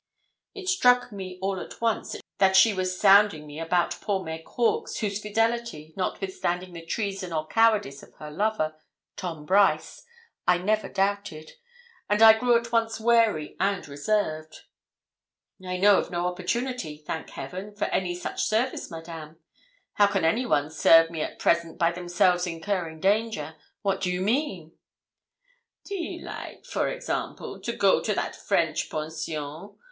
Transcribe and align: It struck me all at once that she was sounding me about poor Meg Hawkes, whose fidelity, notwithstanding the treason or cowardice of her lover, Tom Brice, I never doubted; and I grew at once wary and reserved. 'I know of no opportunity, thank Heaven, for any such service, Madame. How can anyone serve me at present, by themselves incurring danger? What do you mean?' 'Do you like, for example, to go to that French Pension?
It 0.55 0.67
struck 0.67 1.11
me 1.11 1.37
all 1.43 1.59
at 1.59 1.79
once 1.79 2.15
that 2.39 2.55
she 2.55 2.73
was 2.73 2.99
sounding 2.99 3.45
me 3.45 3.59
about 3.59 3.99
poor 4.01 4.23
Meg 4.23 4.47
Hawkes, 4.47 4.97
whose 4.97 5.21
fidelity, 5.21 5.93
notwithstanding 5.95 6.73
the 6.73 6.83
treason 6.83 7.31
or 7.31 7.45
cowardice 7.45 8.01
of 8.01 8.15
her 8.15 8.31
lover, 8.31 8.73
Tom 9.15 9.45
Brice, 9.45 10.03
I 10.47 10.57
never 10.57 10.89
doubted; 10.89 11.51
and 12.09 12.19
I 12.23 12.33
grew 12.33 12.57
at 12.57 12.71
once 12.71 12.99
wary 12.99 13.55
and 13.59 13.87
reserved. 13.87 14.61
'I 15.63 15.77
know 15.77 15.99
of 15.99 16.09
no 16.09 16.25
opportunity, 16.25 16.97
thank 16.97 17.29
Heaven, 17.29 17.75
for 17.75 17.85
any 17.91 18.15
such 18.15 18.41
service, 18.43 18.89
Madame. 18.89 19.37
How 19.93 20.07
can 20.07 20.25
anyone 20.25 20.71
serve 20.71 21.11
me 21.11 21.21
at 21.21 21.37
present, 21.37 21.77
by 21.77 21.91
themselves 21.91 22.47
incurring 22.47 23.01
danger? 23.01 23.55
What 23.83 24.01
do 24.01 24.11
you 24.11 24.21
mean?' 24.21 24.71
'Do 25.85 25.93
you 25.93 26.25
like, 26.25 26.65
for 26.65 26.89
example, 26.89 27.59
to 27.61 27.71
go 27.73 28.01
to 28.01 28.15
that 28.15 28.35
French 28.35 28.89
Pension? 28.89 29.75